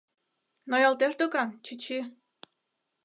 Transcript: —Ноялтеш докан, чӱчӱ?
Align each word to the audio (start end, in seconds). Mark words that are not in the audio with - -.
—Ноялтеш 0.69 1.13
докан, 1.19 1.49
чӱчӱ? 1.65 1.99